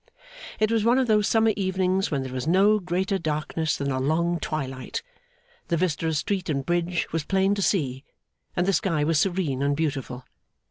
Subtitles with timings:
[0.59, 3.99] It was one of those summer evenings when there is no greater darkness than a
[3.99, 5.03] long twilight.
[5.67, 8.03] The vista of street and bridge was plain to see,
[8.55, 10.25] and the sky was serene and beautiful.